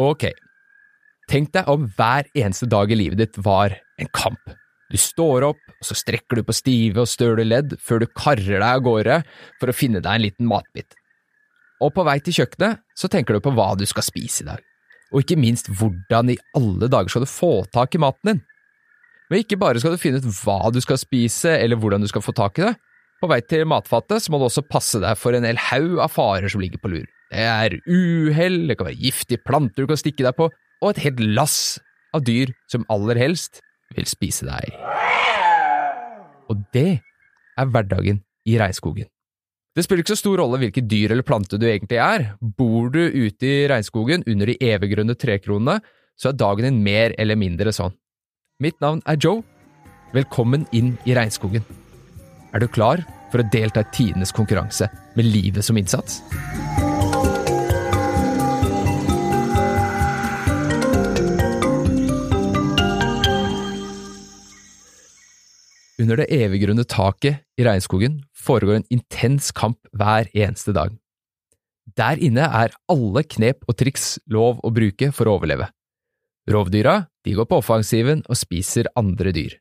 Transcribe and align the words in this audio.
Ok, 0.00 0.30
tenk 1.28 1.50
deg 1.52 1.66
om 1.68 1.82
hver 1.98 2.24
eneste 2.32 2.64
dag 2.70 2.88
i 2.88 2.96
livet 2.96 3.20
ditt 3.20 3.34
var 3.44 3.74
en 4.00 4.08
kamp. 4.16 4.54
Du 4.88 4.96
står 4.96 5.44
opp, 5.50 5.60
og 5.76 5.84
så 5.84 5.96
strekker 5.98 6.40
du 6.40 6.46
på 6.46 6.54
stive 6.56 7.02
og 7.02 7.10
støle 7.10 7.44
ledd 7.44 7.74
før 7.84 8.00
du 8.00 8.06
karrer 8.16 8.62
deg 8.62 8.64
av 8.64 8.80
gårde 8.86 9.18
for 9.60 9.68
å 9.68 9.76
finne 9.76 10.00
deg 10.00 10.16
en 10.16 10.24
liten 10.24 10.48
matbit. 10.48 10.96
Og 11.84 11.92
på 11.92 12.06
vei 12.08 12.16
til 12.24 12.38
kjøkkenet 12.38 12.80
så 12.96 13.12
tenker 13.12 13.36
du 13.36 13.44
på 13.44 13.52
hva 13.58 13.74
du 13.76 13.84
skal 13.88 14.06
spise 14.06 14.46
i 14.46 14.48
dag, 14.48 14.64
og 15.12 15.20
ikke 15.20 15.38
minst 15.42 15.68
hvordan 15.68 16.32
i 16.32 16.40
alle 16.56 16.88
dager 16.88 17.12
skal 17.12 17.28
du 17.28 17.32
få 17.34 17.52
tak 17.68 17.92
i 17.92 18.00
maten 18.00 18.32
din. 18.32 18.42
Men 19.28 19.44
ikke 19.44 19.60
bare 19.60 19.84
skal 19.84 19.94
du 19.98 20.00
finne 20.00 20.24
ut 20.24 20.32
hva 20.46 20.72
du 20.72 20.80
skal 20.80 20.98
spise 21.02 21.58
eller 21.60 21.76
hvordan 21.76 22.00
du 22.00 22.08
skal 22.08 22.24
få 22.24 22.32
tak 22.40 22.56
i 22.56 22.70
det, 22.70 22.74
på 23.20 23.28
vei 23.28 23.42
til 23.44 23.68
matfatet 23.68 24.24
så 24.24 24.32
må 24.32 24.40
du 24.40 24.48
også 24.48 24.64
passe 24.64 25.04
deg 25.04 25.20
for 25.20 25.36
en 25.36 25.44
hel 25.44 25.60
haug 25.68 26.00
av 26.00 26.16
farer 26.16 26.48
som 26.48 26.64
ligger 26.64 26.80
på 26.80 26.96
lur. 26.96 27.08
Det 27.30 27.46
er 27.46 27.76
uhell, 27.86 28.64
det 28.66 28.76
kan 28.78 28.88
være 28.88 28.98
giftige 28.98 29.42
planter 29.46 29.84
du 29.84 29.90
kan 29.90 30.00
stikke 30.00 30.26
deg 30.26 30.34
på, 30.34 30.48
og 30.80 30.90
et 30.90 31.02
helt 31.04 31.20
lass 31.38 31.78
av 32.16 32.24
dyr 32.26 32.50
som 32.70 32.86
aller 32.90 33.20
helst 33.20 33.60
vil 33.94 34.08
spise 34.10 34.48
deg. 34.48 34.74
Og 36.50 36.58
det 36.74 36.98
er 36.98 37.70
hverdagen 37.70 38.22
i 38.48 38.58
regnskogen. 38.58 39.06
Det 39.76 39.84
spiller 39.86 40.02
ikke 40.02 40.16
så 40.16 40.24
stor 40.24 40.40
rolle 40.42 40.58
hvilket 40.58 40.88
dyr 40.90 41.14
eller 41.14 41.26
plante 41.26 41.58
du 41.60 41.68
egentlig 41.68 42.00
er. 42.02 42.32
Bor 42.42 42.90
du 42.90 43.04
ute 43.06 43.46
i 43.46 43.68
regnskogen 43.70 44.26
under 44.26 44.50
de 44.50 44.58
eviggrønne 44.58 45.14
trekronene, 45.14 45.78
så 46.18 46.32
er 46.32 46.40
dagen 46.40 46.66
din 46.66 46.82
mer 46.84 47.14
eller 47.22 47.38
mindre 47.38 47.70
sånn. 47.72 47.94
Mitt 48.60 48.80
navn 48.82 49.00
er 49.08 49.20
Joe. 49.22 49.44
Velkommen 50.12 50.66
inn 50.74 50.96
i 51.06 51.14
regnskogen. 51.14 51.62
Er 52.50 52.58
du 52.58 52.66
klar 52.66 53.06
for 53.30 53.40
å 53.40 53.50
delta 53.54 53.86
i 53.86 53.92
tidenes 53.94 54.34
konkurranse 54.34 54.90
med 55.14 55.30
livet 55.30 55.62
som 55.64 55.78
innsats? 55.78 56.18
Under 66.00 66.16
det 66.16 66.30
eviggrunne 66.32 66.86
taket 66.88 67.42
i 67.60 67.64
regnskogen 67.66 68.22
foregår 68.32 68.78
en 68.78 68.88
intens 68.94 69.50
kamp 69.52 69.78
hver 69.92 70.30
eneste 70.32 70.72
dag. 70.72 70.94
Der 71.98 72.20
inne 72.22 72.46
er 72.46 72.72
alle 72.88 73.24
knep 73.26 73.66
og 73.68 73.76
triks 73.76 74.14
lov 74.30 74.62
å 74.64 74.72
bruke 74.72 75.10
for 75.12 75.28
å 75.28 75.36
overleve. 75.36 75.68
Rovdyra 76.50 77.02
de 77.26 77.34
går 77.36 77.48
på 77.50 77.58
offensiven 77.60 78.22
og 78.30 78.38
spiser 78.38 78.88
andre 78.96 79.34
dyr. 79.36 79.58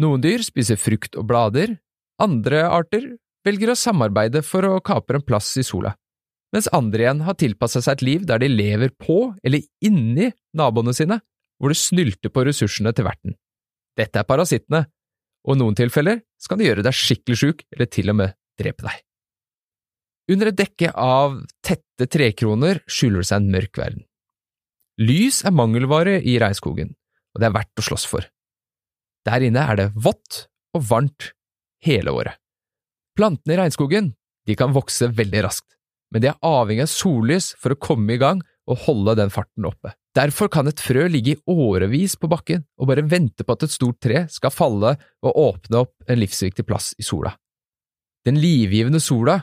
Noen 0.00 0.22
dyr 0.24 0.44
spiser 0.46 0.78
frukt 0.80 1.18
og 1.18 1.26
blader, 1.28 1.76
andre 2.22 2.64
arter 2.70 3.10
velger 3.46 3.72
å 3.72 3.78
samarbeide 3.78 4.40
for 4.46 4.64
å 4.64 4.78
kapre 4.84 5.18
en 5.18 5.26
plass 5.26 5.50
i 5.60 5.66
sola, 5.66 5.92
mens 6.54 6.70
andre 6.72 7.04
igjen 7.04 7.24
har 7.26 7.36
tilpasset 7.36 7.84
seg 7.84 7.98
et 7.98 8.06
liv 8.06 8.28
der 8.28 8.40
de 8.40 8.48
lever 8.48 8.94
på 8.96 9.34
eller 9.44 9.66
inni 9.84 10.30
naboene 10.56 10.94
sine, 10.96 11.20
hvor 11.58 11.74
de 11.74 11.78
snylter 11.78 12.32
på 12.32 12.46
ressursene 12.46 12.94
til 12.94 13.08
verten. 13.08 13.36
Dette 13.98 14.22
er 14.22 14.26
parasittene, 14.28 14.86
og 15.48 15.56
i 15.56 15.60
noen 15.62 15.76
tilfeller 15.78 16.20
skal 16.40 16.60
det 16.60 16.68
gjøre 16.68 16.84
deg 16.84 16.96
skikkelig 16.96 17.38
sjuk 17.40 17.62
eller 17.72 17.88
til 17.90 18.12
og 18.12 18.18
med 18.20 18.34
drepe 18.60 18.84
deg. 18.84 19.04
Under 20.28 20.50
et 20.50 20.58
dekke 20.58 20.90
av 20.92 21.38
tette 21.64 22.08
trekroner 22.12 22.82
skjuler 22.84 23.22
det 23.22 23.30
seg 23.30 23.40
en 23.40 23.52
mørk 23.54 23.80
verden. 23.80 24.04
Lys 25.00 25.40
er 25.46 25.54
mangelvare 25.56 26.18
i 26.20 26.36
regnskogen, 26.42 26.92
og 27.32 27.40
det 27.40 27.48
er 27.48 27.54
verdt 27.54 27.80
å 27.80 27.86
slåss 27.86 28.04
for. 28.10 28.26
Der 29.24 29.46
inne 29.46 29.62
er 29.64 29.78
det 29.78 29.88
vått 29.96 30.44
og 30.76 30.84
varmt 30.90 31.30
hele 31.86 32.12
året. 32.12 32.36
Plantene 33.16 33.56
i 33.56 33.60
regnskogen 33.62 34.12
de 34.48 34.56
kan 34.58 34.74
vokse 34.76 35.08
veldig 35.16 35.46
raskt, 35.46 35.78
men 36.12 36.24
de 36.24 36.30
er 36.32 36.44
avhengig 36.44 36.84
av 36.84 36.92
sollys 36.92 37.54
for 37.60 37.72
å 37.72 37.80
komme 37.80 38.14
i 38.14 38.20
gang 38.20 38.42
og 38.68 38.84
holde 38.84 39.16
den 39.22 39.32
farten 39.32 39.66
oppe. 39.68 39.94
Derfor 40.18 40.48
kan 40.50 40.66
et 40.66 40.80
frø 40.82 41.04
ligge 41.06 41.36
i 41.36 41.40
årevis 41.52 42.16
på 42.18 42.26
bakken 42.30 42.64
og 42.80 42.88
bare 42.90 43.04
vente 43.06 43.44
på 43.46 43.54
at 43.54 43.66
et 43.68 43.74
stort 43.74 44.00
tre 44.02 44.24
skal 44.32 44.50
falle 44.50 44.96
og 45.22 45.36
åpne 45.38 45.84
opp 45.84 46.10
en 46.10 46.18
livsviktig 46.18 46.64
plass 46.66 46.90
i 46.98 47.04
sola. 47.06 47.30
Den 48.26 48.40
livgivende 48.42 48.98
sola 48.98 49.36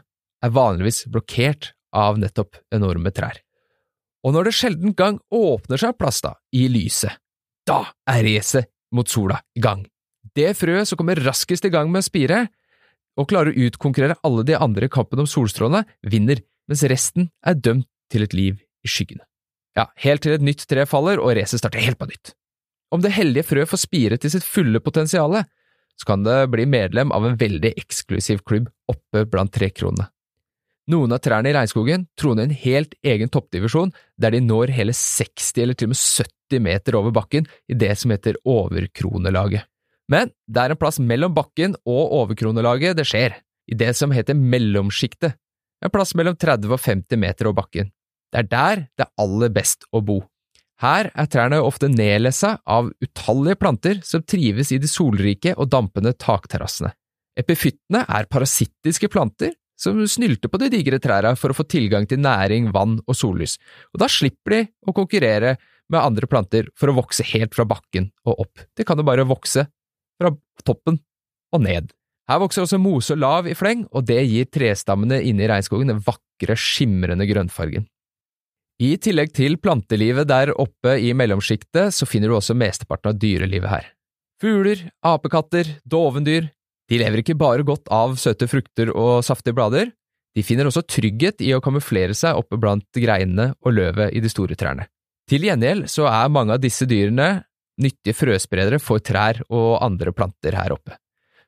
er 0.44 0.52
vanligvis 0.52 1.06
blokkert 1.12 1.72
av 1.96 2.20
nettopp 2.20 2.60
enorme 2.76 3.14
trær. 3.16 3.40
Og 4.26 4.34
når 4.36 4.50
det 4.50 4.56
sjelden 4.58 4.96
gang 4.98 5.20
åpner 5.32 5.80
seg 5.80 5.96
plass 6.00 6.20
da, 6.26 6.34
i 6.52 6.66
lyset, 6.68 7.14
da 7.66 7.86
er 8.12 8.26
racet 8.26 8.68
mot 8.96 9.08
sola 9.08 9.38
i 9.56 9.64
gang. 9.64 9.86
Det 10.36 10.52
frøet 10.60 10.90
som 10.90 11.00
kommer 11.00 11.22
raskest 11.24 11.70
i 11.70 11.72
gang 11.72 11.92
med 11.94 12.04
å 12.04 12.08
spire, 12.10 12.42
og 13.16 13.30
klarer 13.32 13.54
å 13.54 13.70
utkonkurrere 13.70 14.18
alle 14.28 14.44
de 14.44 14.58
andre 14.60 14.90
i 14.90 14.92
kampen 14.92 15.24
om 15.24 15.30
solstrålene, 15.30 15.86
vinner, 16.04 16.44
mens 16.68 16.84
resten 16.92 17.30
er 17.48 17.56
dømt 17.56 17.88
til 18.12 18.28
et 18.28 18.36
liv 18.36 18.60
i 18.84 18.92
skyggene. 18.92 19.24
Ja, 19.76 19.90
helt 20.06 20.24
til 20.24 20.38
et 20.38 20.46
nytt 20.46 20.64
tre 20.70 20.86
faller 20.88 21.20
og 21.20 21.36
racet 21.36 21.60
starter 21.60 21.84
helt 21.84 22.00
på 22.00 22.08
nytt. 22.08 22.34
Om 22.96 23.04
det 23.04 23.16
heldige 23.18 23.48
frøet 23.50 23.70
får 23.72 23.82
spire 23.82 24.18
til 24.22 24.32
sitt 24.32 24.46
fulle 24.48 24.80
potensial, 24.80 25.42
så 26.00 26.08
kan 26.08 26.24
det 26.24 26.38
bli 26.54 26.68
medlem 26.70 27.12
av 27.16 27.26
en 27.28 27.38
veldig 27.40 27.74
eksklusiv 27.76 28.44
klubb 28.48 28.70
oppe 28.92 29.26
blant 29.28 29.52
trekronene. 29.56 30.08
Noen 30.92 31.16
av 31.16 31.22
trærne 31.26 31.50
i 31.50 31.56
regnskogen 31.56 32.04
troner 32.20 32.46
en 32.46 32.58
helt 32.62 32.94
egen 33.02 33.32
toppdivisjon 33.34 33.90
der 34.22 34.36
de 34.36 34.42
når 34.46 34.74
hele 34.76 34.94
60 34.94 35.64
eller 35.64 35.78
til 35.78 35.90
og 35.90 35.96
med 35.96 36.02
70 36.02 36.62
meter 36.62 36.98
over 37.00 37.16
bakken 37.16 37.48
i 37.66 37.78
det 37.82 37.96
som 37.98 38.14
heter 38.14 38.38
overkronelaget. 38.46 39.66
Men 40.14 40.30
det 40.46 40.62
er 40.62 40.76
en 40.76 40.78
plass 40.78 41.02
mellom 41.02 41.34
bakken 41.34 41.74
og 41.90 42.14
overkronelaget 42.20 43.00
det 43.00 43.08
skjer, 43.10 43.40
i 43.66 43.74
det 43.74 43.96
som 43.98 44.14
heter 44.14 44.38
mellomsjiktet, 44.38 45.34
en 45.82 45.94
plass 45.94 46.14
mellom 46.18 46.38
30 46.38 46.70
og 46.70 46.82
50 46.82 47.18
meter 47.18 47.50
over 47.50 47.64
bakken. 47.64 47.90
Det 48.36 48.42
er 48.44 48.48
der 48.52 48.80
det 49.00 49.06
er 49.06 49.24
aller 49.24 49.52
best 49.56 49.86
å 49.96 50.02
bo. 50.04 50.20
Her 50.84 51.08
er 51.16 51.28
trærne 51.32 51.62
ofte 51.64 51.88
nedlessa 51.88 52.58
av 52.68 52.90
utallige 53.00 53.56
planter 53.62 54.02
som 54.04 54.26
trives 54.28 54.74
i 54.76 54.80
de 54.84 54.90
solrike 54.92 55.54
og 55.56 55.70
dampende 55.72 56.12
takterrassene. 56.20 56.92
Epifyttene 57.40 58.02
er 58.04 58.28
parasittiske 58.28 59.08
planter 59.12 59.54
som 59.80 60.02
snylter 60.08 60.52
på 60.52 60.60
de 60.60 60.70
digre 60.74 61.00
trærne 61.00 61.32
for 61.40 61.52
å 61.52 61.56
få 61.56 61.64
tilgang 61.72 62.08
til 62.12 62.20
næring, 62.24 62.74
vann 62.76 62.98
og 63.08 63.16
sollys, 63.16 63.56
og 63.96 64.04
da 64.04 64.12
slipper 64.12 64.58
de 64.58 64.62
å 64.88 64.96
konkurrere 64.96 65.56
med 65.92 66.02
andre 66.02 66.28
planter 66.28 66.68
for 66.76 66.92
å 66.92 66.98
vokse 67.00 67.24
helt 67.32 67.56
fra 67.56 67.68
bakken 67.68 68.10
og 68.28 68.46
opp. 68.48 68.68
De 68.76 68.84
kan 68.88 69.00
jo 69.00 69.08
bare 69.08 69.28
vokse 69.28 69.68
fra 70.20 70.36
toppen 70.68 71.00
og 71.56 71.64
ned. 71.64 71.92
Her 72.28 72.40
vokser 72.42 72.66
også 72.66 72.82
mose 72.82 73.16
og 73.16 73.22
lav 73.22 73.48
i 73.48 73.56
fleng, 73.56 73.86
og 73.96 74.08
det 74.10 74.24
gir 74.26 74.48
trestammene 74.52 75.22
inne 75.24 75.46
i 75.46 75.52
regnskogen 75.52 75.92
den 75.94 76.04
vakre, 76.04 76.56
skimrende 76.58 77.28
grønnfargen. 77.30 77.86
I 78.76 78.96
tillegg 79.00 79.32
til 79.32 79.56
plantelivet 79.62 80.28
der 80.28 80.52
oppe 80.60 80.98
i 81.00 81.14
mellomsjiktet, 81.16 81.94
så 81.96 82.08
finner 82.10 82.28
du 82.28 82.36
også 82.36 82.58
mesteparten 82.58 83.14
av 83.14 83.20
dyrelivet 83.22 83.72
her. 83.72 83.86
Fugler, 84.44 84.82
apekatter, 85.00 85.78
dovendyr, 85.88 86.50
de 86.92 87.00
lever 87.00 87.22
ikke 87.22 87.38
bare 87.40 87.64
godt 87.66 87.88
av 87.94 88.18
søte 88.20 88.50
frukter 88.52 88.92
og 88.92 89.24
saftige 89.26 89.56
blader, 89.56 89.94
de 90.36 90.44
finner 90.44 90.68
også 90.68 90.84
trygghet 90.84 91.40
i 91.40 91.54
å 91.56 91.62
kamuflere 91.64 92.14
seg 92.18 92.36
oppe 92.36 92.60
blant 92.60 92.86
greinene 93.00 93.54
og 93.64 93.78
løvet 93.78 94.12
i 94.12 94.20
de 94.20 94.32
store 94.32 94.58
trærne. 94.60 94.90
Til 95.26 95.48
gjengjeld 95.48 95.88
så 95.90 96.10
er 96.12 96.34
mange 96.34 96.58
av 96.58 96.62
disse 96.62 96.86
dyrene 96.86 97.46
nyttige 97.82 98.16
frøspredere 98.16 98.82
for 98.84 99.00
trær 99.00 99.40
og 99.48 99.80
andre 99.84 100.12
planter 100.16 100.56
her 100.60 100.76
oppe. 100.76 101.00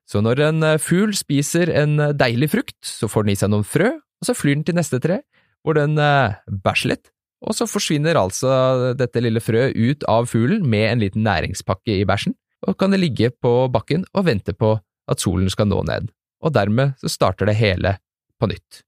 Så 0.08 0.24
når 0.24 0.42
en 0.46 0.68
fugl 0.80 1.12
spiser 1.16 1.70
en 1.76 2.00
deilig 2.16 2.54
frukt, 2.56 2.80
så 2.80 3.12
får 3.12 3.28
den 3.28 3.36
i 3.36 3.38
seg 3.40 3.52
noen 3.52 3.68
frø, 3.68 3.92
og 3.92 4.26
så 4.26 4.34
flyr 4.34 4.56
den 4.56 4.66
til 4.68 4.80
neste 4.80 5.02
tre, 5.04 5.20
hvor 5.68 5.76
den 5.76 6.00
bæsjer 6.00 6.96
litt, 6.96 7.12
og 7.46 7.54
så 7.58 7.68
forsvinner 7.70 8.18
altså 8.18 8.94
dette 8.98 9.22
lille 9.22 9.42
frøet 9.44 9.78
ut 9.78 10.06
av 10.10 10.30
fuglen 10.32 10.66
med 10.70 10.88
en 10.92 11.04
liten 11.04 11.26
næringspakke 11.28 12.00
i 12.00 12.08
bæsjen, 12.08 12.36
og 12.66 12.78
kan 12.80 12.94
det 12.94 13.02
ligge 13.04 13.30
på 13.30 13.54
bakken 13.70 14.08
og 14.18 14.26
vente 14.30 14.56
på 14.58 14.74
at 15.08 15.22
solen 15.22 15.50
skal 15.54 15.70
nå 15.70 15.84
ned, 15.88 16.10
og 16.44 16.54
dermed 16.56 16.98
så 17.02 17.12
starter 17.12 17.50
det 17.50 17.60
hele 17.60 17.98
på 18.42 18.50
nytt. 18.50 18.82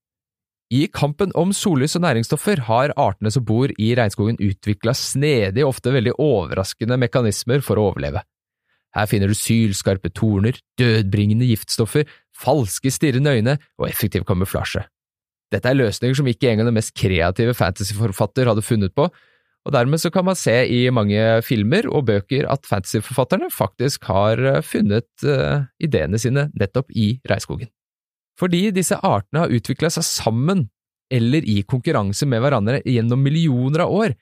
I 0.70 0.84
kampen 0.94 1.32
om 1.38 1.50
sollys 1.56 1.96
og 1.98 2.04
næringsstoffer 2.04 2.62
har 2.68 2.94
artene 2.94 3.32
som 3.34 3.46
bor 3.46 3.72
i 3.82 3.94
regnskogen 3.98 4.38
utvikla 4.38 4.94
snedige, 4.94 5.66
ofte 5.66 5.94
veldig 5.94 6.14
overraskende 6.22 6.98
mekanismer 7.02 7.64
for 7.66 7.82
å 7.82 7.88
overleve. 7.90 8.22
Her 8.94 9.10
finner 9.10 9.30
du 9.30 9.38
sylskarpe 9.38 10.12
torner, 10.14 10.58
dødbringende 10.78 11.50
giftstoffer, 11.50 12.06
falske 12.38 12.94
stirrende 12.94 13.34
øyne 13.38 13.58
og 13.82 13.90
effektiv 13.90 14.26
kamuflasje. 14.30 14.86
Dette 15.54 15.72
er 15.72 15.80
løsninger 15.80 16.18
som 16.18 16.30
ikke 16.30 16.52
engang 16.52 16.70
den 16.70 16.78
mest 16.78 16.94
kreative 16.98 17.56
fantasyforfatter 17.58 18.50
hadde 18.52 18.66
funnet 18.66 18.94
på, 18.98 19.08
og 19.68 19.74
dermed 19.76 20.00
så 20.02 20.12
kan 20.14 20.26
man 20.26 20.38
se 20.40 20.56
i 20.72 20.86
mange 20.94 21.20
filmer 21.46 21.90
og 21.92 22.08
bøker 22.08 22.48
at 22.50 22.68
fantasyforfatterne 22.70 23.50
faktisk 23.52 24.08
har 24.10 24.40
eh, 24.40 24.62
funnet 24.66 25.10
uh, 25.28 25.66
ideene 25.84 26.18
sine 26.22 26.48
nettopp 26.58 26.94
i 26.96 27.12
regnskogen. 27.28 27.70
Fordi 28.40 28.70
disse 28.72 28.96
artene 29.04 29.44
har 29.44 29.54
utvikla 29.54 29.92
seg 29.92 30.08
sammen 30.08 30.70
eller 31.12 31.44
i 31.44 31.60
konkurranse 31.68 32.28
med 32.30 32.42
hverandre 32.44 32.80
gjennom 32.86 33.22
millioner 33.26 33.84
av 33.84 33.94
år, 33.94 34.16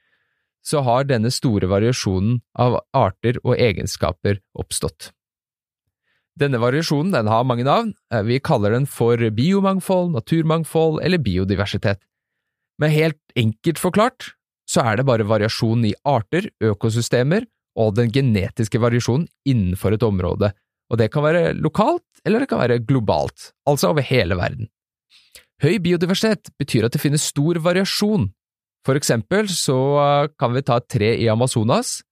så 0.66 0.82
har 0.84 1.06
denne 1.08 1.30
store 1.32 1.70
variasjonen 1.70 2.42
av 2.60 2.80
arter 2.98 3.38
og 3.44 3.56
egenskaper 3.56 4.42
oppstått. 4.58 5.12
Denne 6.38 6.60
variasjonen 6.62 7.16
den 7.16 7.30
har 7.32 7.46
mange 7.50 7.66
navn, 7.66 7.94
eh, 8.14 8.22
vi 8.22 8.40
kaller 8.40 8.76
den 8.76 8.86
for 8.86 9.18
biomangfold, 9.18 10.12
naturmangfold 10.14 11.02
eller 11.04 11.18
biodiversitet. 11.18 12.00
Men 12.78 12.94
helt 12.94 13.18
enkelt 13.36 13.80
forklart 13.82 14.34
så 14.70 14.84
er 14.86 14.98
det 15.00 15.08
bare 15.08 15.26
variasjon 15.26 15.86
i 15.88 15.96
arter, 16.06 16.50
økosystemer 16.62 17.48
og 17.78 17.96
den 17.98 18.12
genetiske 18.14 18.82
variasjonen 18.82 19.28
innenfor 19.48 19.96
et 19.96 20.04
område, 20.04 20.52
og 20.92 21.00
det 21.00 21.10
kan 21.12 21.26
være 21.26 21.54
lokalt 21.58 22.06
eller 22.26 22.44
det 22.44 22.50
kan 22.52 22.62
være 22.62 22.84
globalt, 22.86 23.54
altså 23.66 23.92
over 23.92 24.06
hele 24.06 24.38
verden. 24.38 24.70
Høy 25.64 25.80
biodiversitet 25.82 26.52
betyr 26.60 26.86
at 26.86 26.94
det 26.94 27.02
finnes 27.02 27.24
stor 27.32 27.58
variasjon. 27.64 28.28
For 28.86 29.00
eksempel 29.00 29.50
så 29.50 30.28
kan 30.38 30.54
vi 30.54 30.62
ta 30.62 30.78
et 30.78 30.90
tre 30.92 31.10
i 31.18 31.30
Amazonas. 31.32 32.04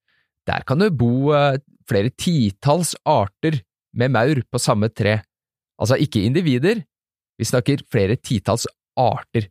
Der 0.49 0.65
kan 0.65 0.81
det 0.81 0.95
bo 0.97 1.29
eh, 1.33 1.59
flere 1.85 2.09
titalls 2.17 2.95
arter 3.05 3.61
med 3.95 4.13
maur 4.13 4.41
på 4.51 4.61
samme 4.61 4.91
tre. 4.91 5.21
Altså 5.81 5.97
ikke 5.99 6.23
individer, 6.23 6.83
vi 7.39 7.47
snakker 7.47 7.83
flere 7.91 8.15
titalls 8.15 8.67
arter. 8.99 9.49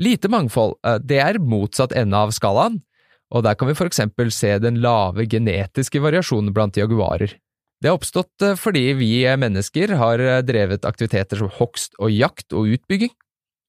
Lite 0.00 0.28
mangfold, 0.32 0.76
eh, 0.84 0.98
det 1.00 1.20
er 1.20 1.40
motsatt 1.40 1.92
ende 1.96 2.16
av 2.16 2.32
skalaen, 2.36 2.82
og 3.32 3.42
der 3.42 3.56
kan 3.58 3.68
vi 3.68 3.76
for 3.76 3.88
eksempel 3.88 4.30
se 4.32 4.58
den 4.62 4.80
lave 4.84 5.26
genetiske 5.26 6.00
variasjonen 6.00 6.52
blant 6.54 6.76
jaguarer. 6.76 7.32
Det 7.80 7.90
har 7.90 7.98
oppstått 7.98 8.44
eh, 8.44 8.56
fordi 8.56 8.92
vi 8.96 9.12
mennesker 9.36 9.96
har 10.00 10.20
eh, 10.20 10.42
drevet 10.44 10.84
aktiviteter 10.88 11.40
som 11.40 11.52
hogst 11.58 11.96
og 11.98 12.12
jakt 12.12 12.52
og 12.52 12.76
utbygging, 12.76 13.12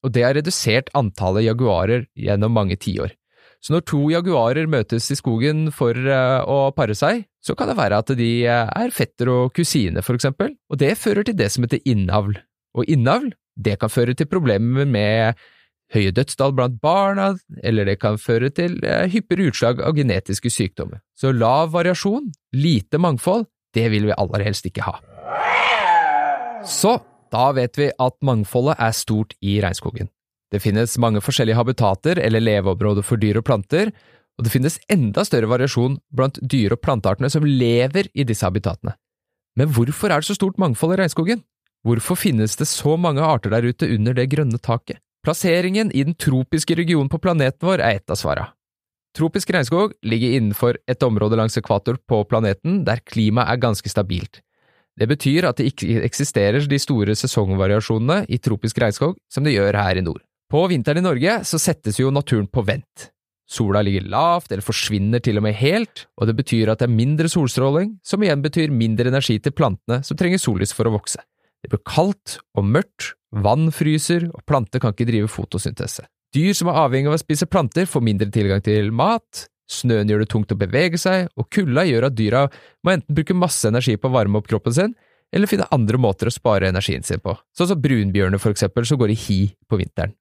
og 0.04 0.14
det 0.14 0.24
har 0.24 0.36
redusert 0.38 0.92
antallet 0.96 1.48
jaguarer 1.48 2.06
gjennom 2.16 2.54
mange 2.56 2.78
tiår. 2.80 3.16
Så 3.64 3.74
når 3.74 3.84
to 3.90 4.04
jaguarer 4.14 4.70
møtes 4.70 5.10
i 5.12 5.18
skogen 5.18 5.72
for 5.74 5.98
å 5.98 6.60
pare 6.78 6.96
seg, 6.96 7.26
så 7.42 7.56
kan 7.58 7.72
det 7.72 7.78
være 7.80 8.00
at 8.04 8.14
de 8.20 8.32
er 8.46 8.94
fetter 8.94 9.32
og 9.34 9.54
kusine, 9.58 10.04
for 10.06 10.20
eksempel, 10.20 10.54
og 10.70 10.80
det 10.80 10.94
fører 11.00 11.26
til 11.26 11.38
det 11.40 11.50
som 11.54 11.66
heter 11.66 11.82
innavl. 11.90 12.38
Og 12.78 12.90
innavl, 12.92 13.32
det 13.58 13.80
kan 13.82 13.90
føre 13.92 14.14
til 14.18 14.30
problemer 14.30 14.86
med 14.86 15.40
høye 15.96 16.12
dødstall 16.12 16.54
blant 16.56 16.80
barna, 16.84 17.32
eller 17.64 17.88
det 17.88 18.00
kan 18.02 18.20
føre 18.20 18.52
til 18.54 18.78
eh, 18.84 19.08
hyppigere 19.12 19.52
utslag 19.52 19.82
av 19.84 19.96
genetiske 19.98 20.52
sykdommer. 20.52 21.02
Så 21.18 21.32
lav 21.32 21.72
variasjon, 21.76 22.30
lite 22.56 23.00
mangfold, 23.02 23.48
det 23.76 23.88
vil 23.94 24.10
vi 24.10 24.18
aller 24.18 24.44
helst 24.48 24.68
ikke 24.68 24.86
ha. 24.88 24.98
Så 26.68 26.98
da 27.32 27.50
vet 27.56 27.80
vi 27.80 27.90
at 27.92 28.16
mangfoldet 28.26 28.78
er 28.84 28.96
stort 28.96 29.36
i 29.40 29.60
regnskogen. 29.64 30.12
Det 30.54 30.62
finnes 30.64 30.98
mange 31.02 31.22
forskjellige 31.24 31.58
habitater 31.60 32.22
eller 32.24 32.44
leveområder 32.44 33.04
for 33.04 33.20
dyr 33.20 33.42
og 33.42 33.48
planter, 33.50 33.92
og 34.38 34.46
det 34.46 34.54
finnes 34.54 34.78
enda 34.92 35.26
større 35.26 35.50
variasjon 35.50 35.98
blant 36.14 36.38
dyre- 36.40 36.78
og 36.78 36.84
planteartene 36.86 37.30
som 37.34 37.46
lever 37.46 38.08
i 38.14 38.26
disse 38.28 38.46
habitatene. 38.46 38.94
Men 39.58 39.72
hvorfor 39.74 40.14
er 40.14 40.22
det 40.22 40.30
så 40.30 40.38
stort 40.38 40.60
mangfold 40.62 40.94
i 40.94 41.02
regnskogen? 41.02 41.42
Hvorfor 41.84 42.20
finnes 42.20 42.56
det 42.60 42.68
så 42.70 42.96
mange 42.98 43.24
arter 43.24 43.54
der 43.54 43.66
ute 43.66 43.90
under 43.96 44.14
det 44.14 44.30
grønne 44.30 44.60
taket? 44.62 45.02
Plasseringen 45.26 45.90
i 45.92 46.06
den 46.06 46.16
tropiske 46.16 46.78
regionen 46.78 47.10
på 47.12 47.20
planeten 47.20 47.66
vår 47.68 47.82
er 47.82 47.98
ett 47.98 48.14
av 48.14 48.20
svara. 48.20 48.52
Tropisk 49.18 49.50
regnskog 49.52 49.96
ligger 50.06 50.38
innenfor 50.38 50.78
et 50.88 51.04
område 51.04 51.40
langs 51.40 51.58
ekvator 51.58 51.98
på 52.08 52.22
planeten 52.30 52.84
der 52.86 53.02
klimaet 53.02 53.50
er 53.50 53.64
ganske 53.64 53.90
stabilt. 53.90 54.44
Det 54.98 55.08
betyr 55.10 55.50
at 55.50 55.58
det 55.58 55.72
ikke 55.72 56.04
eksisterer 56.06 56.66
de 56.70 56.80
store 56.82 57.16
sesongvariasjonene 57.18 58.24
i 58.30 58.40
tropisk 58.42 58.80
regnskog 58.82 59.18
som 59.30 59.46
det 59.46 59.58
gjør 59.58 59.78
her 59.78 59.98
i 59.98 60.06
nord. 60.06 60.22
På 60.48 60.64
vinteren 60.72 61.02
i 61.02 61.04
Norge 61.04 61.42
så 61.44 61.60
settes 61.60 61.98
jo 62.00 62.12
naturen 62.14 62.48
på 62.48 62.62
vent. 62.64 63.10
Sola 63.48 63.82
ligger 63.84 64.06
lavt 64.12 64.52
eller 64.52 64.64
forsvinner 64.64 65.20
til 65.24 65.40
og 65.40 65.44
med 65.44 65.56
helt, 65.60 66.06
og 66.20 66.28
det 66.28 66.36
betyr 66.38 66.72
at 66.72 66.80
det 66.80 66.88
er 66.88 66.94
mindre 66.96 67.28
solstråling, 67.32 67.98
som 68.04 68.24
igjen 68.24 68.44
betyr 68.44 68.72
mindre 68.72 69.12
energi 69.12 69.38
til 69.44 69.56
plantene 69.56 70.02
som 70.08 70.20
trenger 70.20 70.40
sollys 70.40 70.72
for 70.76 70.88
å 70.88 70.94
vokse. 70.96 71.20
Det 71.64 71.72
blir 71.72 71.84
kaldt 71.88 72.38
og 72.56 72.68
mørkt, 72.68 73.14
vann 73.32 73.72
fryser, 73.76 74.30
og 74.32 74.44
planter 74.48 74.84
kan 74.84 74.96
ikke 74.96 75.08
drive 75.10 75.32
fotosyntese. 75.32 76.06
Dyr 76.36 76.56
som 76.56 76.72
er 76.72 76.80
avhengig 76.80 77.12
av 77.12 77.18
å 77.18 77.22
spise 77.22 77.48
planter, 77.48 77.88
får 77.88 78.04
mindre 78.04 78.30
tilgang 78.32 78.64
til 78.64 78.92
mat, 78.96 79.48
snøen 79.72 80.08
gjør 80.08 80.24
det 80.24 80.30
tungt 80.32 80.54
å 80.56 80.60
bevege 80.60 81.00
seg, 81.00 81.28
og 81.36 81.50
kulda 81.52 81.84
gjør 81.88 82.08
at 82.08 82.16
dyra 82.16 82.46
må 82.88 82.96
enten 82.96 83.20
bruke 83.20 83.36
masse 83.36 83.68
energi 83.68 83.98
på 84.00 84.08
å 84.08 84.16
varme 84.16 84.40
opp 84.40 84.48
kroppen 84.48 84.76
sin, 84.76 84.96
eller 85.36 85.52
finne 85.52 85.68
andre 85.76 86.00
måter 86.00 86.32
å 86.32 86.36
spare 86.36 86.72
energien 86.72 87.04
sin 87.04 87.20
på, 87.24 87.36
sånn 87.56 87.74
som 87.74 87.84
brunbjørner 87.84 88.40
for 88.40 88.56
eksempel 88.56 88.88
som 88.88 89.00
går 89.00 89.12
i 89.12 89.20
hi 89.28 89.42
på 89.68 89.80
vinteren. 89.80 90.16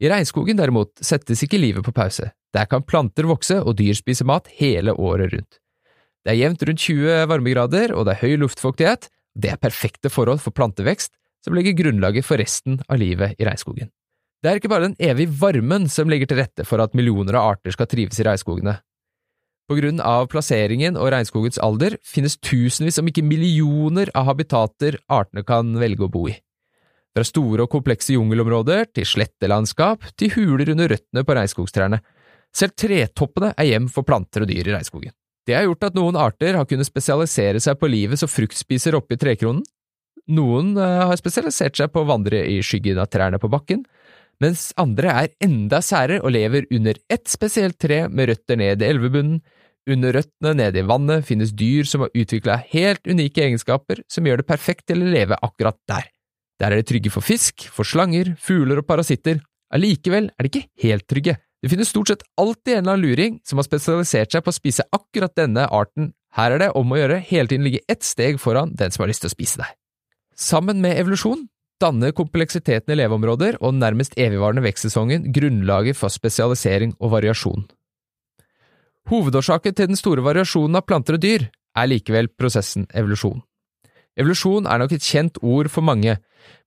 I 0.00 0.10
regnskogen 0.10 0.58
derimot 0.58 0.92
settes 1.04 1.44
ikke 1.44 1.60
livet 1.60 1.86
på 1.86 1.94
pause, 1.96 2.30
der 2.54 2.68
kan 2.70 2.84
planter 2.86 3.28
vokse 3.30 3.60
og 3.60 3.76
dyr 3.78 3.96
spise 3.98 4.26
mat 4.28 4.50
hele 4.58 4.94
året 4.96 5.34
rundt. 5.34 5.60
Det 6.24 6.34
er 6.34 6.40
jevnt 6.42 6.66
rundt 6.68 6.84
20 6.84 7.24
varmegrader, 7.30 7.94
og 7.96 8.04
det 8.06 8.16
er 8.16 8.24
høy 8.24 8.36
luftfuktighet, 8.42 9.08
det 9.40 9.54
er 9.54 9.62
perfekte 9.62 10.10
forhold 10.12 10.42
for 10.44 10.52
plantevekst, 10.56 11.14
som 11.44 11.56
legger 11.56 11.78
grunnlaget 11.78 12.26
for 12.26 12.40
resten 12.40 12.80
av 12.88 13.00
livet 13.00 13.38
i 13.40 13.46
regnskogen. 13.48 13.88
Det 14.40 14.50
er 14.50 14.60
ikke 14.60 14.70
bare 14.72 14.88
den 14.88 14.96
evige 15.00 15.32
varmen 15.40 15.88
som 15.92 16.08
legger 16.08 16.28
til 16.28 16.40
rette 16.40 16.64
for 16.68 16.80
at 16.80 16.96
millioner 16.96 17.36
av 17.36 17.54
arter 17.54 17.74
skal 17.76 17.88
trives 17.88 18.20
i 18.20 18.24
regnskogene. 18.24 18.78
På 19.68 19.76
grunn 19.78 20.00
av 20.02 20.26
plasseringen 20.32 20.96
og 20.98 21.12
regnskogens 21.14 21.60
alder 21.62 21.94
finnes 22.02 22.34
tusenvis, 22.42 22.98
om 22.98 23.06
ikke 23.06 23.22
millioner, 23.22 24.10
av 24.18 24.26
habitater 24.32 24.96
artene 25.12 25.44
kan 25.46 25.76
velge 25.78 26.08
å 26.08 26.10
bo 26.10 26.24
i. 26.32 26.34
Fra 27.16 27.26
store 27.26 27.66
og 27.66 27.72
komplekse 27.72 28.14
jungelområder 28.14 28.86
til 28.94 29.08
slettelandskap 29.08 30.04
til 30.20 30.30
huler 30.36 30.70
under 30.74 30.92
røttene 30.92 31.24
på 31.26 31.36
regnskogstrærne. 31.36 31.98
Selv 32.54 32.74
tretoppene 32.78 33.50
er 33.56 33.72
hjem 33.72 33.88
for 33.90 34.06
planter 34.06 34.44
og 34.44 34.50
dyr 34.50 34.62
i 34.62 34.74
regnskogen. 34.74 35.14
Det 35.46 35.56
har 35.56 35.66
gjort 35.66 35.88
at 35.88 35.96
noen 35.98 36.18
arter 36.20 36.54
har 36.58 36.68
kunnet 36.70 36.86
spesialisere 36.86 37.62
seg 37.62 37.78
på 37.80 37.88
livet 37.90 38.20
som 38.20 38.30
fruktspiser 38.30 38.94
oppe 38.98 39.16
i 39.16 39.20
trekronen. 39.20 39.64
Noen 40.30 40.76
eh, 40.78 41.00
har 41.10 41.18
spesialisert 41.18 41.78
seg 41.80 41.90
på 41.90 42.04
å 42.04 42.06
vandre 42.10 42.44
i 42.46 42.60
skyggen 42.62 43.00
av 43.02 43.08
trærne 43.10 43.40
på 43.42 43.50
bakken, 43.50 43.82
mens 44.40 44.68
andre 44.80 45.14
er 45.24 45.32
enda 45.42 45.80
særere 45.84 46.22
og 46.22 46.34
lever 46.36 46.68
under 46.70 47.00
ett 47.10 47.26
spesielt 47.28 47.80
tre 47.82 48.04
med 48.08 48.30
røtter 48.30 48.60
ned 48.60 48.84
i 48.84 48.88
elvebunnen. 48.92 49.40
Under 49.90 50.14
røttene 50.14 50.54
nede 50.60 50.82
i 50.82 50.86
vannet 50.86 51.26
finnes 51.26 51.54
dyr 51.56 51.88
som 51.88 52.04
har 52.04 52.14
utvikla 52.14 52.60
helt 52.70 53.08
unike 53.08 53.42
egenskaper 53.48 54.04
som 54.12 54.28
gjør 54.28 54.42
det 54.42 54.48
perfekt 54.52 54.86
til 54.92 55.02
å 55.02 55.10
leve 55.10 55.40
akkurat 55.40 55.80
der. 55.90 56.06
Der 56.60 56.74
er 56.74 56.80
de 56.80 56.86
trygge 56.86 57.12
for 57.12 57.24
fisk, 57.24 57.64
for 57.72 57.88
slanger, 57.88 58.34
fugler 58.38 58.82
og 58.82 58.86
parasitter. 58.88 59.40
Allikevel 59.72 60.28
er 60.34 60.44
de 60.44 60.50
ikke 60.50 60.68
helt 60.84 61.06
trygge. 61.08 61.36
Det 61.60 61.68
finnes 61.72 61.90
stort 61.92 62.08
sett 62.12 62.24
alltid 62.40 62.74
en 62.74 62.82
eller 62.82 62.96
annen 62.96 63.04
luring 63.04 63.38
som 63.44 63.60
har 63.60 63.68
spesialisert 63.68 64.32
seg 64.32 64.44
på 64.44 64.52
å 64.52 64.56
spise 64.56 64.86
akkurat 64.96 65.34
denne 65.36 65.66
arten. 65.68 66.12
Her 66.36 66.54
er 66.54 66.62
det 66.62 66.70
om 66.78 66.92
å 66.92 66.98
gjøre 67.00 67.20
hele 67.26 67.50
tiden 67.50 67.66
ligge 67.66 67.84
ett 67.90 68.04
steg 68.06 68.38
foran 68.40 68.72
den 68.78 68.92
som 68.92 69.04
har 69.04 69.10
lyst 69.10 69.24
til 69.24 69.32
å 69.32 69.34
spise 69.34 69.60
deg. 69.60 69.72
Sammen 70.36 70.80
med 70.84 70.96
evolusjon 71.00 71.48
danner 71.80 72.12
kompleksiteten 72.16 72.92
i 72.92 72.98
leveområder 73.00 73.58
og 73.60 73.72
den 73.72 73.82
nærmest 73.82 74.16
evigvarende 74.20 74.64
vekstsesongen 74.64 75.30
grunnlaget 75.34 75.96
for 75.96 76.12
spesialisering 76.12 76.92
og 77.00 77.14
variasjon. 77.16 77.64
Hovedårsaken 79.10 79.76
til 79.76 79.90
den 79.90 79.98
store 79.98 80.24
variasjonen 80.24 80.76
av 80.78 80.84
planter 80.86 81.16
og 81.16 81.24
dyr 81.24 81.48
er 81.50 81.88
likevel 81.88 82.28
prosessen 82.36 82.86
evolusjon. 82.92 83.40
Evolusjon 84.20 84.68
er 84.68 84.82
nok 84.82 84.92
et 84.92 85.06
kjent 85.06 85.40
ord 85.40 85.70
for 85.72 85.86
mange, 85.86 86.18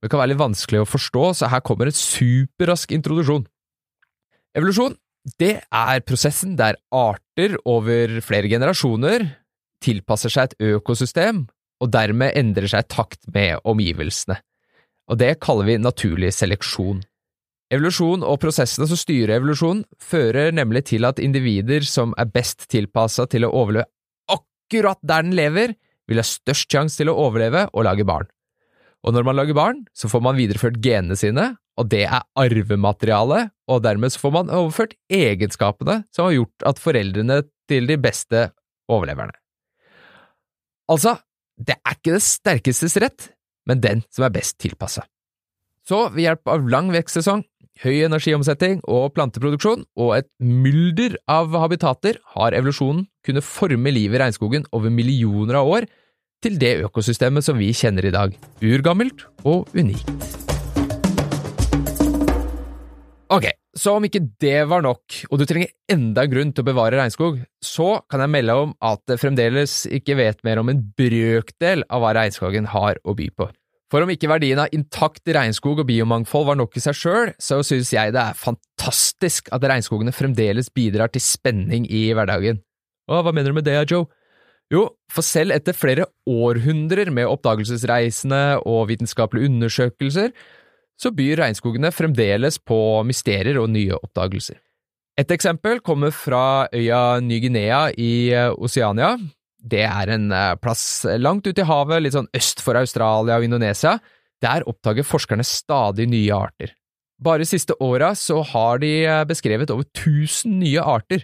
men 0.01 0.09
kan 0.09 0.21
være 0.21 0.33
litt 0.33 0.41
vanskelig 0.41 0.81
å 0.81 0.89
forstå, 0.89 1.25
så 1.37 1.49
her 1.53 1.61
kommer 1.65 1.89
en 1.89 1.97
superrask 1.97 2.93
introduksjon. 2.95 3.45
Evolusjon 4.57 4.97
det 5.39 5.53
er 5.63 6.03
prosessen 6.03 6.57
der 6.59 6.75
arter 6.91 7.55
over 7.69 8.17
flere 8.25 8.49
generasjoner 8.51 9.23
tilpasser 9.83 10.33
seg 10.33 10.51
et 10.51 10.73
økosystem 10.73 11.45
og 11.83 11.91
dermed 11.91 12.35
endrer 12.39 12.67
seg 12.71 12.83
i 12.83 12.91
takt 12.91 13.23
med 13.33 13.63
omgivelsene. 13.67 14.37
Og 15.11 15.19
det 15.19 15.37
kaller 15.43 15.67
vi 15.67 15.79
naturlig 15.79 16.31
seleksjon. 16.35 17.01
Evolusjon 17.73 18.23
og 18.27 18.37
prosessene 18.43 18.87
som 18.87 18.99
styrer 18.99 19.37
evolusjon, 19.39 19.81
fører 19.99 20.53
nemlig 20.55 20.85
til 20.91 21.07
at 21.07 21.19
individer 21.23 21.87
som 21.87 22.13
er 22.19 22.29
best 22.31 22.67
tilpassa 22.71 23.25
til 23.31 23.47
å 23.47 23.53
overleve 23.63 23.89
akkurat 24.31 24.99
der 25.01 25.25
den 25.25 25.35
lever, 25.39 25.73
vil 26.09 26.19
ha 26.19 26.25
størst 26.27 26.71
sjanse 26.71 26.99
til 26.99 27.11
å 27.11 27.17
overleve 27.25 27.67
og 27.71 27.85
lage 27.87 28.05
barn. 28.07 28.29
Og 29.03 29.15
når 29.15 29.27
man 29.27 29.35
lager 29.35 29.57
barn, 29.57 29.83
så 29.91 30.07
får 30.11 30.23
man 30.23 30.39
videreført 30.39 30.79
genene 30.83 31.17
sine, 31.19 31.49
og 31.79 31.89
det 31.91 32.05
er 32.05 32.23
arvemateriale, 32.39 33.47
og 33.67 33.83
dermed 33.83 34.13
så 34.13 34.21
får 34.21 34.33
man 34.37 34.51
overført 34.53 34.95
egenskapene 35.11 36.03
som 36.13 36.29
har 36.29 36.37
gjort 36.37 36.67
at 36.69 36.81
foreldrene 36.81 37.41
til 37.69 37.89
de 37.89 37.97
beste 37.99 38.45
overleverne. 38.91 39.35
Altså, 40.91 41.17
det 41.57 41.77
er 41.79 41.97
ikke 41.97 42.15
det 42.15 42.23
sterkestes 42.25 42.97
rett, 43.01 43.29
men 43.67 43.81
den 43.83 44.03
som 44.11 44.27
er 44.27 44.35
best 44.35 44.59
tilpassa. 44.61 45.05
Så 45.87 46.05
ved 46.13 46.23
hjelp 46.27 46.51
av 46.51 46.67
lang 46.71 46.91
vekstsesong, 46.93 47.43
høy 47.81 48.03
energiomsetning 48.05 48.81
og 48.85 49.13
planteproduksjon 49.15 49.83
og 49.97 50.13
et 50.19 50.29
mylder 50.43 51.17
av 51.31 51.55
habitater 51.63 52.19
har 52.35 52.55
evolusjonen 52.55 53.07
kunnet 53.25 53.47
forme 53.47 53.93
livet 53.95 54.19
i 54.19 54.23
regnskogen 54.23 54.67
over 54.75 54.93
millioner 54.93 55.61
av 55.61 55.71
år 55.79 55.89
til 56.43 56.59
det 56.59 56.75
økosystemet 56.83 57.45
som 57.45 57.57
vi 57.57 57.71
kjenner 57.75 58.05
i 58.05 58.13
dag, 58.13 58.35
urgammelt 58.61 59.25
og 59.47 59.71
unikt. 59.73 60.09
Ok, 63.33 63.47
så 63.73 63.95
om 63.97 64.05
ikke 64.05 64.21
det 64.43 64.67
var 64.69 64.83
nok, 64.85 65.23
og 65.31 65.39
du 65.41 65.47
trenger 65.49 65.71
enda 65.89 66.25
en 66.25 66.33
grunn 66.33 66.51
til 66.53 66.61
å 66.61 66.67
bevare 66.67 66.99
regnskog, 66.99 67.39
så 67.63 67.95
kan 68.11 68.21
jeg 68.21 68.33
melde 68.35 68.57
om 68.67 68.75
at 68.83 69.01
jeg 69.09 69.23
fremdeles 69.23 69.77
ikke 69.89 70.19
vet 70.19 70.43
mer 70.45 70.61
om 70.61 70.69
en 70.69 70.83
brøkdel 70.99 71.87
av 71.89 72.03
hva 72.03 72.13
regnskogen 72.19 72.69
har 72.75 73.01
å 73.01 73.15
by 73.17 73.31
på. 73.33 73.49
For 73.93 74.01
om 74.01 74.09
ikke 74.09 74.25
verdien 74.25 74.57
av 74.57 74.73
intakt 74.73 75.29
regnskog 75.29 75.83
og 75.83 75.85
biomangfold 75.85 76.47
var 76.47 76.57
nok 76.57 76.73
i 76.79 76.81
seg 76.81 76.95
sjøl, 76.97 77.31
så 77.37 77.59
synes 77.61 77.91
jeg 77.93 78.15
det 78.15 78.23
er 78.23 78.39
fantastisk 78.39 79.51
at 79.53 79.67
regnskogene 79.69 80.09
fremdeles 80.15 80.71
bidrar 80.73 81.11
til 81.13 81.21
spenning 81.21 81.85
i 81.85 82.07
hverdagen. 82.17 82.63
Å, 83.05 83.19
hva 83.21 83.29
mener 83.29 83.53
du 83.53 83.59
med 83.59 83.67
det, 83.67 83.77
Joe? 83.91 84.07
Jo, 84.73 84.87
for 85.13 85.21
selv 85.21 85.53
etter 85.53 85.77
flere 85.77 86.07
århundrer 86.25 87.11
med 87.13 87.29
oppdagelsesreisende 87.29 88.63
og 88.65 88.87
vitenskapelige 88.89 89.51
undersøkelser, 89.51 90.33
så 90.97 91.13
byr 91.13 91.43
regnskogene 91.43 91.93
fremdeles 91.93 92.57
på 92.57 92.79
mysterier 93.05 93.61
og 93.61 93.69
nye 93.75 93.93
oppdagelser. 93.99 94.57
Et 95.21 95.29
eksempel 95.37 95.83
kommer 95.85 96.09
fra 96.09 96.65
øya 96.73 97.21
Ny-Guinea 97.21 97.91
i 97.93 98.33
Oseania, 98.57 99.13
Oceania. 99.13 99.42
Det 99.63 99.83
er 99.87 100.11
en 100.11 100.31
eh, 100.35 100.53
plass 100.59 101.05
langt 101.19 101.47
ute 101.47 101.63
i 101.63 101.67
havet, 101.67 102.03
litt 102.03 102.15
sånn 102.17 102.31
øst 102.35 102.63
for 102.63 102.77
Australia 102.79 103.39
og 103.39 103.47
Indonesia. 103.47 103.97
Der 104.43 104.65
oppdager 104.67 105.07
forskerne 105.07 105.45
stadig 105.47 106.09
nye 106.11 106.35
arter. 106.35 106.73
Bare 107.23 107.45
siste 107.47 107.77
åra 107.83 108.11
så 108.19 108.41
har 108.51 108.81
de 108.83 108.91
eh, 109.05 109.21
beskrevet 109.29 109.71
over 109.71 109.87
1000 109.87 110.57
nye 110.59 110.83
arter. 110.83 111.23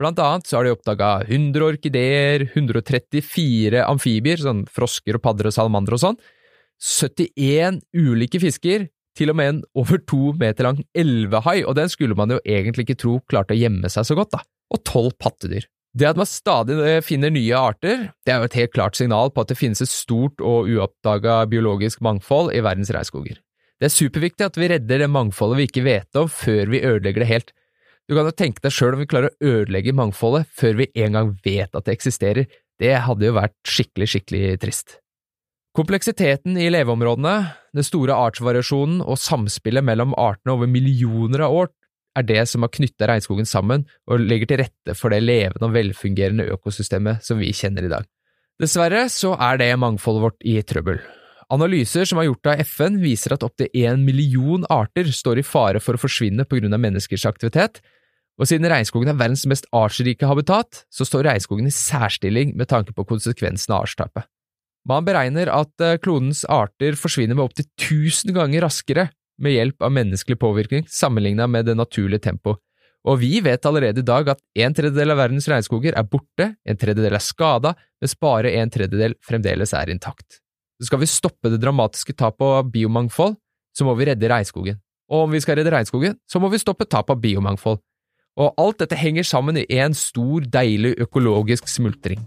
Blant 0.00 0.20
annet 0.22 0.46
så 0.48 0.56
har 0.58 0.64
de 0.64 0.72
oppdaga 0.72 1.10
100 1.26 1.66
orkideer, 1.66 2.46
134 2.54 3.82
amfibier, 3.84 4.40
sånn 4.40 4.62
frosker 4.70 5.18
og 5.18 5.24
padder 5.26 5.50
og 5.50 5.56
salamandere 5.56 5.98
og 5.98 6.04
sånn, 6.06 6.22
71 6.80 7.82
ulike 7.92 8.40
fisker, 8.40 8.86
til 9.18 9.32
og 9.32 9.36
med 9.36 9.50
en 9.50 9.58
over 9.76 10.00
to 10.08 10.30
meter 10.40 10.70
lang 10.70 10.80
elvehai, 10.96 11.58
og 11.66 11.74
den 11.76 11.90
skulle 11.92 12.16
man 12.16 12.32
jo 12.32 12.38
egentlig 12.46 12.86
ikke 12.86 13.00
tro 13.02 13.18
klarte 13.28 13.52
å 13.52 13.60
gjemme 13.60 13.90
seg 13.92 14.06
så 14.08 14.16
godt, 14.16 14.32
da, 14.38 14.40
og 14.72 14.82
tolv 14.88 15.12
pattedyr. 15.20 15.66
Det 15.96 16.06
at 16.06 16.18
man 16.18 16.28
stadig 16.28 16.76
eh, 16.86 17.00
finner 17.02 17.32
nye 17.34 17.56
arter, 17.58 18.10
det 18.22 18.32
er 18.32 18.42
jo 18.42 18.48
et 18.50 18.58
helt 18.60 18.74
klart 18.76 18.98
signal 18.98 19.32
på 19.34 19.42
at 19.42 19.50
det 19.50 19.58
finnes 19.58 19.82
et 19.82 19.90
stort 19.90 20.38
og 20.38 20.70
uoppdaga 20.70 21.42
biologisk 21.50 22.02
mangfold 22.04 22.52
i 22.54 22.62
verdens 22.62 22.92
regnskoger. 22.94 23.40
Det 23.80 23.88
er 23.88 23.96
superviktig 23.96 24.46
at 24.46 24.58
vi 24.60 24.68
redder 24.70 25.02
det 25.02 25.10
mangfoldet 25.10 25.58
vi 25.58 25.66
ikke 25.66 25.86
vet 25.86 26.20
om, 26.20 26.28
før 26.30 26.70
vi 26.70 26.84
ødelegger 26.84 27.24
det 27.24 27.30
helt. 27.30 27.52
Du 28.06 28.14
kan 28.14 28.28
jo 28.28 28.34
tenke 28.36 28.62
deg 28.62 28.74
sjøl 28.74 28.94
om 28.94 29.02
vi 29.02 29.08
klarer 29.10 29.32
å 29.32 29.50
ødelegge 29.54 29.96
mangfoldet 29.96 30.50
før 30.54 30.78
vi 30.82 30.90
engang 30.98 31.32
vet 31.44 31.74
at 31.74 31.86
det 31.86 31.96
eksisterer, 31.96 32.50
det 32.80 32.94
hadde 33.06 33.26
jo 33.26 33.36
vært 33.36 33.56
skikkelig, 33.66 34.08
skikkelig 34.14 34.58
trist. 34.62 34.98
Kompleksiteten 35.76 36.56
i 36.58 36.70
leveområdene, 36.74 37.34
den 37.74 37.86
store 37.86 38.16
artsvariasjonen 38.18 39.02
og 39.04 39.18
samspillet 39.22 39.86
mellom 39.86 40.16
artene 40.18 40.56
over 40.56 40.70
millioner 40.70 41.46
av 41.46 41.54
år 41.54 41.70
er 42.18 42.26
det 42.26 42.42
som 42.50 42.64
har 42.64 42.72
knytta 42.74 43.08
regnskogen 43.10 43.48
sammen 43.48 43.86
og 44.10 44.22
legger 44.22 44.50
til 44.50 44.62
rette 44.64 44.96
for 44.98 45.14
det 45.14 45.22
levende 45.22 45.68
og 45.68 45.76
velfungerende 45.76 46.48
økosystemet 46.56 47.24
som 47.26 47.40
vi 47.42 47.52
kjenner 47.56 47.86
i 47.86 47.92
dag. 47.92 48.08
Dessverre 48.60 49.06
så 49.12 49.36
er 49.40 49.60
det 49.60 49.70
mangfoldet 49.80 50.24
vårt 50.26 50.44
i 50.44 50.58
trøbbel. 50.66 51.00
Analyser 51.50 52.06
som 52.06 52.20
er 52.20 52.28
gjort 52.28 52.50
av 52.52 52.60
FN 52.62 53.00
viser 53.02 53.34
at 53.34 53.44
opptil 53.46 53.70
én 53.74 54.04
million 54.06 54.66
arter 54.70 55.08
står 55.10 55.40
i 55.40 55.46
fare 55.46 55.80
for 55.82 55.96
å 55.96 56.02
forsvinne 56.02 56.46
på 56.46 56.60
grunn 56.60 56.76
av 56.76 56.82
menneskers 56.82 57.24
aktivitet, 57.26 57.80
og 58.40 58.48
siden 58.48 58.68
regnskogen 58.70 59.10
er 59.10 59.18
verdens 59.18 59.42
mest 59.50 59.66
artsrike 59.74 60.28
habitat, 60.28 60.84
så 60.88 61.04
står 61.04 61.26
regnskogen 61.26 61.66
i 61.68 61.74
særstilling 61.74 62.54
med 62.56 62.70
tanke 62.70 62.94
på 62.96 63.04
konsekvensene 63.08 63.76
av 63.76 63.88
artstapet. 63.88 64.28
Man 64.88 65.04
beregner 65.04 65.50
at 65.52 65.74
klonens 66.00 66.46
arter 66.48 66.96
forsvinner 66.96 67.36
med 67.36 67.50
opptil 67.50 67.66
1000 67.76 68.32
ganger 68.36 68.64
raskere 68.64 69.10
med 69.40 69.56
hjelp 69.56 69.86
av 69.86 69.94
menneskelig 69.96 70.38
påvirkning 70.40 70.84
sammenlignet 70.90 71.50
med 71.50 71.66
det 71.68 71.76
naturlige 71.78 72.26
tempoet. 72.28 72.60
Og 73.08 73.16
vi 73.22 73.38
vet 73.40 73.64
allerede 73.64 74.02
i 74.02 74.04
dag 74.04 74.28
at 74.28 74.40
en 74.60 74.74
tredjedel 74.76 75.14
av 75.14 75.22
verdens 75.22 75.48
regnskoger 75.48 75.96
er 75.96 76.08
borte, 76.08 76.50
en 76.68 76.80
tredjedel 76.80 77.16
er 77.16 77.24
skada, 77.24 77.72
mens 78.00 78.16
bare 78.20 78.52
en 78.60 78.72
tredjedel 78.72 79.16
fremdeles 79.24 79.72
er 79.76 79.92
intakt. 79.92 80.40
Så 80.80 80.90
skal 80.90 81.00
vi 81.00 81.08
stoppe 81.08 81.52
det 81.52 81.60
dramatiske 81.62 82.12
tapet 82.16 82.60
av 82.60 82.68
biomangfold, 82.72 83.38
så 83.76 83.86
må 83.88 83.94
vi 83.96 84.10
redde 84.10 84.28
regnskogen. 84.28 84.80
Og 85.10 85.26
om 85.26 85.32
vi 85.32 85.40
skal 85.42 85.58
redde 85.58 85.72
regnskogen, 85.72 86.18
så 86.28 86.40
må 86.42 86.52
vi 86.52 86.60
stoppe 86.60 86.88
tapet 86.88 87.16
av 87.16 87.24
biomangfold. 87.24 87.80
Og 88.40 88.60
alt 88.60 88.84
dette 88.84 88.98
henger 88.98 89.26
sammen 89.26 89.58
i 89.60 89.66
en 89.80 89.96
stor, 89.96 90.44
deilig 90.44 90.94
økologisk 91.02 91.68
smultring. 91.68 92.20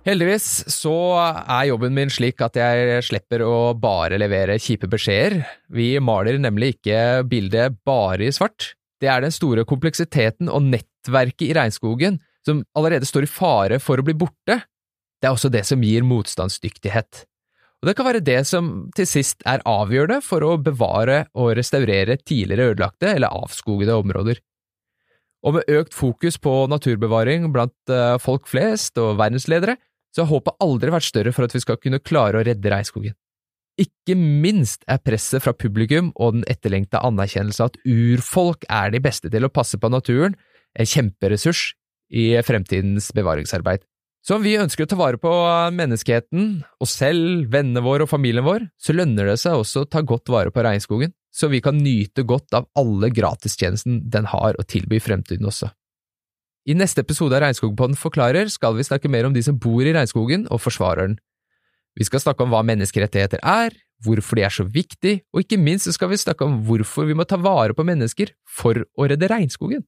Heldigvis 0.00 0.46
så 0.72 0.94
er 1.20 1.66
jobben 1.68 1.92
min 1.92 2.08
slik 2.12 2.40
at 2.40 2.54
jeg 2.56 3.02
slipper 3.04 3.42
å 3.44 3.74
bare 3.76 4.16
levere 4.20 4.56
kjipe 4.56 4.88
beskjeder. 4.88 5.42
Vi 5.68 5.92
maler 6.00 6.38
nemlig 6.40 6.78
ikke 6.78 7.20
bildet 7.28 7.76
bare 7.84 8.30
i 8.30 8.32
svart. 8.32 8.72
Det 9.00 9.10
er 9.12 9.20
den 9.20 9.34
store 9.34 9.66
kompleksiteten 9.68 10.48
og 10.48 10.64
nettverket 10.72 11.50
i 11.50 11.56
regnskogen 11.56 12.16
som 12.46 12.62
allerede 12.72 13.08
står 13.08 13.26
i 13.26 13.32
fare 13.32 13.80
for 13.82 14.00
å 14.00 14.06
bli 14.06 14.16
borte. 14.16 14.62
Det 15.20 15.28
er 15.28 15.36
også 15.36 15.52
det 15.52 15.66
som 15.68 15.84
gir 15.84 16.06
motstandsdyktighet. 16.08 17.26
Og 17.80 17.88
det 17.88 17.96
kan 17.96 18.08
være 18.08 18.24
det 18.24 18.40
som 18.48 18.70
til 18.96 19.08
sist 19.08 19.44
er 19.48 19.60
avgjørende 19.68 20.20
for 20.24 20.44
å 20.44 20.56
bevare 20.60 21.26
og 21.36 21.54
restaurere 21.60 22.16
tidligere 22.20 22.72
ødelagte 22.72 23.12
eller 23.12 23.36
avskogede 23.36 24.00
områder. 24.00 24.40
Og 25.44 25.56
med 25.56 25.70
økt 25.72 25.96
fokus 25.96 26.36
på 26.40 26.52
naturbevaring 26.68 27.46
blant 27.52 27.92
eh, 27.92 28.16
folk 28.20 28.48
flest 28.48 29.00
og 29.00 29.16
verdensledere, 29.20 29.78
så 30.14 30.24
har 30.24 30.32
håpet 30.32 30.62
aldri 30.62 30.92
vært 30.92 31.08
større 31.08 31.32
for 31.34 31.46
at 31.46 31.54
vi 31.54 31.62
skal 31.62 31.78
kunne 31.80 32.02
klare 32.02 32.40
å 32.40 32.46
redde 32.46 32.72
regnskogen. 32.72 33.16
Ikke 33.80 34.16
minst 34.18 34.82
er 34.90 35.00
presset 35.00 35.44
fra 35.44 35.54
publikum 35.56 36.10
og 36.20 36.36
den 36.36 36.48
etterlengta 36.50 37.00
anerkjennelse 37.06 37.70
at 37.70 37.78
urfolk 37.88 38.66
er 38.68 38.92
de 38.92 39.00
beste 39.02 39.30
til 39.32 39.46
å 39.46 39.52
passe 39.52 39.78
på 39.80 39.92
naturen, 39.92 40.34
en 40.76 40.86
kjemperessurs 40.86 41.70
i 42.10 42.34
fremtidens 42.46 43.08
bevaringsarbeid. 43.16 43.86
Så 44.20 44.36
om 44.36 44.44
vi 44.44 44.58
ønsker 44.60 44.84
å 44.84 44.90
ta 44.90 44.98
vare 45.00 45.16
på 45.20 45.30
menneskeheten, 45.72 46.60
oss 46.82 46.98
selv, 47.00 47.46
vennene 47.52 47.80
våre 47.84 48.04
og 48.04 48.10
familien 48.12 48.44
vår, 48.44 48.66
så 48.76 48.92
lønner 48.92 49.30
det 49.30 49.38
seg 49.40 49.56
også 49.56 49.86
å 49.86 49.88
ta 49.88 50.02
godt 50.04 50.28
vare 50.32 50.52
på 50.52 50.64
regnskogen, 50.66 51.14
så 51.32 51.48
vi 51.48 51.62
kan 51.64 51.78
nyte 51.80 52.26
godt 52.28 52.52
av 52.58 52.68
alle 52.76 53.08
gratistjenesten 53.14 54.02
den 54.12 54.28
har 54.28 54.58
å 54.58 54.66
tilby 54.66 54.98
i 54.98 55.04
fremtiden 55.04 55.48
også. 55.48 55.70
I 56.68 56.76
neste 56.76 57.00
episode 57.00 57.36
av 57.36 57.40
Regnskogpodden 57.46 57.96
forklarer 57.96 58.50
skal 58.52 58.74
vi 58.76 58.84
snakke 58.84 59.08
mer 59.08 59.24
om 59.28 59.34
de 59.36 59.42
som 59.44 59.56
bor 59.56 59.80
i 59.80 59.94
regnskogen 59.96 60.44
og 60.52 60.60
forsvarer 60.60 61.08
den. 61.08 61.16
Vi 61.96 62.04
skal 62.06 62.20
snakke 62.22 62.44
om 62.44 62.52
hva 62.52 62.60
menneskerettigheter 62.68 63.40
er, 63.40 63.72
hvorfor 64.04 64.38
de 64.38 64.44
er 64.46 64.54
så 64.54 64.64
viktig, 64.68 65.14
og 65.32 65.42
ikke 65.44 65.60
minst 65.60 65.88
skal 65.96 66.12
vi 66.12 66.20
snakke 66.20 66.46
om 66.46 66.60
hvorfor 66.68 67.08
vi 67.08 67.16
må 67.16 67.24
ta 67.28 67.40
vare 67.40 67.76
på 67.76 67.84
mennesker 67.84 68.34
for 68.48 68.84
å 68.96 69.08
redde 69.08 69.28
regnskogen. 69.32 69.84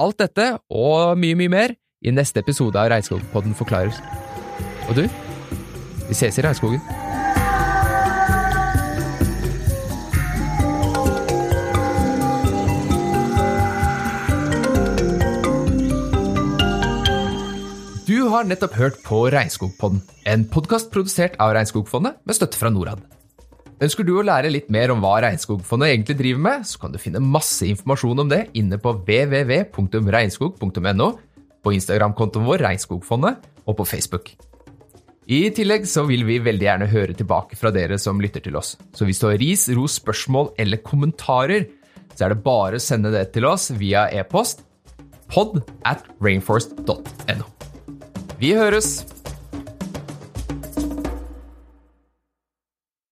Alt 0.00 0.20
dette, 0.20 0.50
og 0.68 1.16
mye, 1.20 1.36
mye 1.38 1.52
mer, 1.52 1.76
i 2.04 2.12
neste 2.12 2.42
episode 2.42 2.76
av 2.76 2.90
Regnskogpodden 2.92 3.56
forklarer. 3.56 3.96
Og 4.90 5.00
du, 5.00 5.06
vi 6.08 6.16
ses 6.16 6.36
i 6.36 6.44
regnskogen. 6.44 7.05
Har 18.36 18.44
nettopp 18.44 18.74
hørt 18.76 18.98
på 19.00 19.32
Regnskogpodden, 19.32 20.02
en 20.28 20.42
podkast 20.52 20.90
produsert 20.92 21.40
av 21.40 21.54
Regnskogfondet 21.56 22.20
med 22.28 22.36
støtte 22.36 22.60
fra 22.60 22.68
Norad. 22.72 23.00
Ønsker 23.80 24.04
du 24.04 24.12
å 24.16 24.22
lære 24.24 24.50
litt 24.52 24.70
mer 24.72 24.90
om 24.92 25.00
hva 25.00 25.20
Regnskogfondet 25.24 25.88
egentlig 25.88 26.16
driver 26.18 26.40
med, 26.44 26.66
så 26.68 26.78
kan 26.82 26.92
du 26.92 26.98
finne 27.00 27.20
masse 27.24 27.66
informasjon 27.68 28.22
om 28.24 28.28
det 28.28 28.48
inne 28.60 28.76
på 28.82 28.90
www.regnskog.no, 28.98 31.08
på 31.64 31.68
Instagram-kontoen 31.78 32.48
vår 32.48 32.60
Regnskogfondet 32.66 33.34
og 33.64 33.74
på 33.80 33.84
Facebook. 33.88 34.26
I 35.26 35.50
tillegg 35.56 35.82
så 35.90 36.00
vil 36.06 36.22
vi 36.28 36.44
veldig 36.44 36.66
gjerne 36.68 36.92
høre 36.92 37.14
tilbake 37.16 37.54
fra 37.58 37.70
dere 37.74 37.96
som 37.98 38.20
lytter 38.22 38.40
til 38.44 38.56
oss. 38.60 38.70
Så 38.92 39.04
hvis 39.08 39.20
du 39.22 39.26
har 39.30 39.40
ris, 39.40 39.62
ros, 39.74 39.92
spørsmål 40.02 40.46
eller 40.60 40.84
kommentarer, 40.84 41.62
så 42.12 42.20
er 42.26 42.30
det 42.36 42.44
bare 42.44 42.76
å 42.76 42.84
sende 42.84 43.10
det 43.16 43.24
til 43.32 43.44
oss 43.48 43.64
via 43.80 44.02
e-post 44.12 44.58
pod 45.32 45.50
at 45.88 46.04
rainforest.no. 46.22 47.55
Vi 48.38 48.52
høres! 48.52 49.06